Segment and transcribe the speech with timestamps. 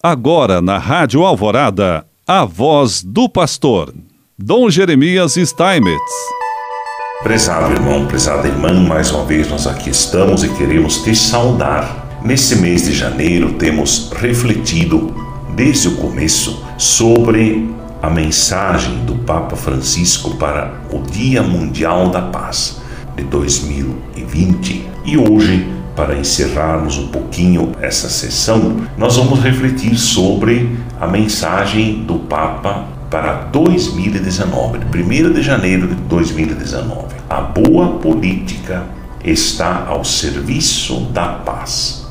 [0.00, 3.92] Agora na Rádio Alvorada, a voz do pastor,
[4.38, 6.12] Dom Jeremias Steinmetz.
[7.24, 12.20] Prezado irmão, prezada irmã, mais uma vez nós aqui estamos e queremos te saudar.
[12.24, 15.12] Nesse mês de janeiro temos refletido
[15.56, 17.68] desde o começo sobre
[18.00, 22.80] a mensagem do Papa Francisco para o Dia Mundial da Paz
[23.16, 31.08] de 2020 e hoje para encerrarmos um pouquinho essa sessão, nós vamos refletir sobre a
[31.08, 37.16] mensagem do Papa para 2019, 1 de janeiro de 2019.
[37.28, 38.84] A boa política
[39.24, 42.06] está ao serviço da paz.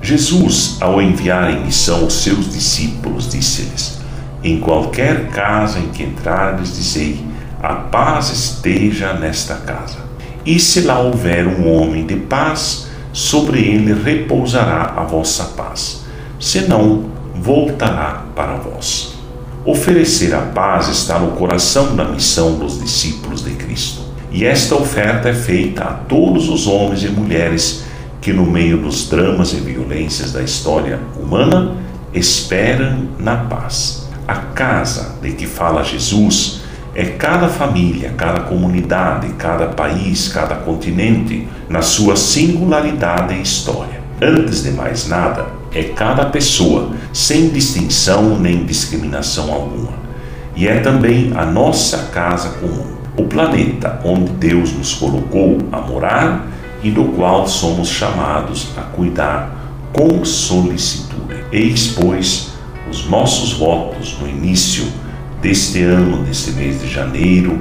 [0.00, 3.98] Jesus, ao enviar em missão os seus discípulos, disse-lhes:
[4.44, 7.18] Em qualquer casa em que entrardes, dizei:
[7.60, 9.98] A paz esteja nesta casa.
[10.46, 16.04] E se lá houver um homem de paz, sobre ele repousará a vossa paz,
[16.40, 19.14] senão voltará para vós.
[19.64, 24.02] Oferecer a paz está no coração da missão dos discípulos de Cristo.
[24.30, 27.84] E esta oferta é feita a todos os homens e mulheres
[28.20, 31.76] que, no meio dos dramas e violências da história humana,
[32.14, 34.08] esperam na paz.
[34.26, 36.61] A casa de que fala Jesus
[36.94, 44.02] é cada família, cada comunidade, cada país, cada continente, na sua singularidade e história.
[44.20, 49.92] Antes de mais nada, é cada pessoa, sem distinção nem discriminação alguma.
[50.54, 56.46] E é também a nossa casa comum, o planeta onde Deus nos colocou a morar
[56.82, 59.56] e do qual somos chamados a cuidar
[59.92, 61.44] com solicitude.
[61.50, 62.52] Eis, pois,
[62.90, 64.84] os nossos votos no início
[65.42, 67.60] deste ano, deste mês de janeiro,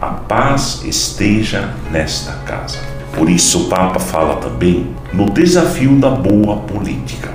[0.00, 2.80] a paz esteja nesta casa.
[3.16, 7.30] Por isso, o Papa fala também no desafio da boa política.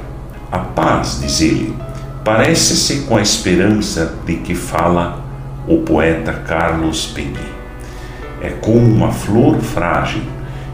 [0.51, 1.73] A paz, diz ele,
[2.25, 5.23] parece-se com a esperança de que fala
[5.65, 7.37] o poeta Carlos Peñi.
[8.41, 10.23] É como uma flor frágil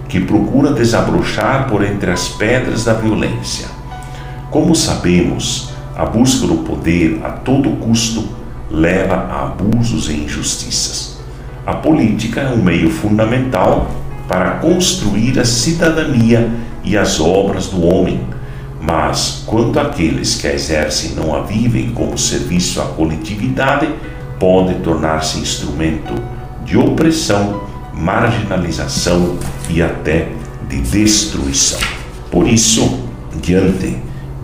[0.09, 3.67] que procura desabrochar por entre as pedras da violência.
[4.49, 8.42] Como sabemos, a busca do poder a todo custo
[8.73, 11.19] leva a abusos e injustiças.
[11.65, 13.91] A política é um meio fundamental
[14.27, 16.49] para construir a cidadania
[16.83, 18.19] e as obras do homem,
[18.81, 23.87] mas quando aqueles que a exercem não a vivem como serviço à coletividade,
[24.39, 26.13] pode tornar-se instrumento
[26.65, 27.63] de opressão,
[27.93, 29.37] marginalização
[29.69, 30.29] e até
[30.67, 31.79] de destruição.
[32.31, 33.07] Por isso,
[33.41, 33.97] diante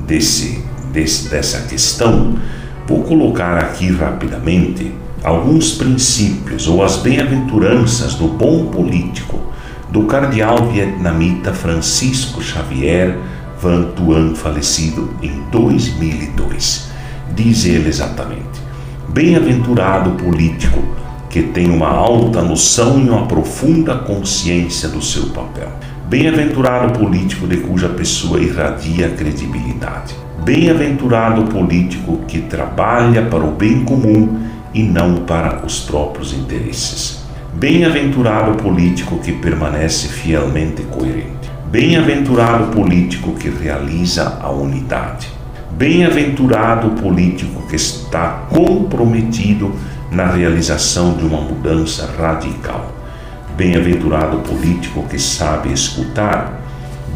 [0.06, 0.64] desse,
[0.94, 2.38] desse dessa questão,
[2.90, 4.92] Vou colocar aqui rapidamente
[5.24, 9.40] alguns princípios ou as bem-aventuranças do bom político
[9.92, 13.16] do cardeal vietnamita Francisco Xavier
[13.62, 16.90] Van Tuan, falecido em 2002.
[17.36, 18.60] Diz ele exatamente:
[19.10, 20.84] Bem-aventurado político
[21.30, 25.72] que tem uma alta noção e uma profunda consciência do seu papel.
[26.10, 30.16] Bem-aventurado político de cuja pessoa irradia credibilidade.
[30.44, 34.40] Bem-aventurado político que trabalha para o bem comum
[34.74, 37.24] e não para os próprios interesses.
[37.54, 41.52] Bem-aventurado político que permanece fielmente coerente.
[41.70, 45.28] Bem-aventurado político que realiza a unidade.
[45.78, 49.76] Bem-aventurado político que está comprometido
[50.12, 52.99] na realização de uma mudança radical.
[53.60, 56.62] Bem-aventurado político que sabe escutar.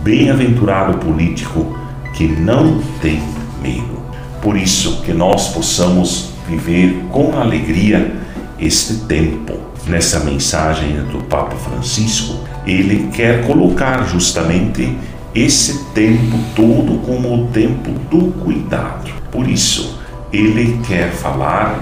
[0.03, 1.79] Bem-aventurado político
[2.13, 3.23] que não tem
[3.61, 4.03] medo.
[4.41, 8.13] Por isso que nós possamos viver com alegria
[8.59, 9.57] este tempo.
[9.87, 12.35] Nessa mensagem do Papa Francisco,
[12.67, 14.97] ele quer colocar justamente
[15.33, 19.09] esse tempo todo como o tempo do cuidado.
[19.31, 19.97] Por isso,
[20.33, 21.79] ele quer falar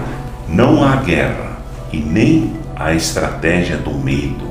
[0.48, 1.58] não há guerra
[1.92, 4.51] e nem a estratégia do medo,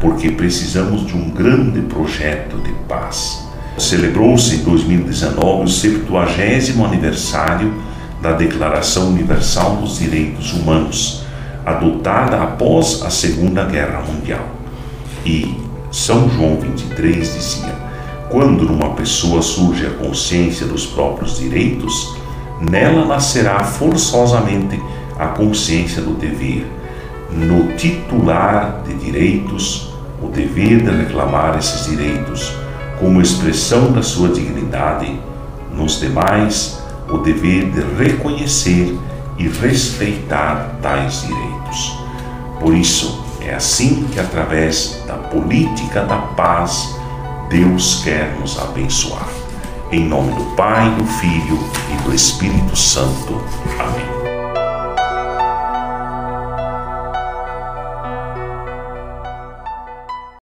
[0.00, 3.50] porque precisamos de um grande projeto de paz
[3.80, 7.72] celebrou-se em 2019 o 70 aniversário
[8.20, 11.24] da Declaração Universal dos Direitos Humanos,
[11.64, 14.46] adotada após a Segunda Guerra Mundial.
[15.24, 15.56] E
[15.90, 17.74] São João 23 dizia:
[18.28, 22.14] quando numa pessoa surge a consciência dos próprios direitos,
[22.60, 24.80] nela nascerá forçosamente
[25.18, 26.66] a consciência do dever.
[27.32, 29.89] No titular de direitos,
[30.22, 32.54] o dever de reclamar esses direitos
[32.98, 35.18] como expressão da sua dignidade,
[35.74, 36.78] nos demais
[37.08, 38.96] o dever de reconhecer
[39.38, 41.98] e respeitar tais direitos.
[42.60, 46.94] Por isso, é assim que, através da política da paz,
[47.48, 49.28] Deus quer nos abençoar.
[49.90, 51.58] Em nome do Pai, do Filho
[51.92, 53.42] e do Espírito Santo.
[53.78, 54.19] Amém.